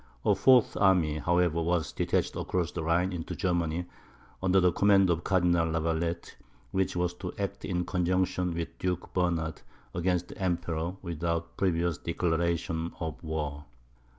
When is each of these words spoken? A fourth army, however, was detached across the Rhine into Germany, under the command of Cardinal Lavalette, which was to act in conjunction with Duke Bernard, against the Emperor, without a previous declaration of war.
A 0.25 0.33
fourth 0.33 0.75
army, 0.77 1.19
however, 1.19 1.61
was 1.61 1.91
detached 1.91 2.35
across 2.35 2.71
the 2.71 2.81
Rhine 2.83 3.13
into 3.13 3.35
Germany, 3.35 3.85
under 4.41 4.59
the 4.59 4.71
command 4.71 5.11
of 5.11 5.23
Cardinal 5.23 5.67
Lavalette, 5.69 6.37
which 6.71 6.95
was 6.95 7.13
to 7.13 7.31
act 7.37 7.63
in 7.63 7.85
conjunction 7.85 8.55
with 8.55 8.79
Duke 8.79 9.13
Bernard, 9.13 9.61
against 9.93 10.29
the 10.29 10.37
Emperor, 10.39 10.95
without 11.03 11.43
a 11.53 11.55
previous 11.55 11.99
declaration 11.99 12.91
of 12.99 13.21
war. 13.23 13.65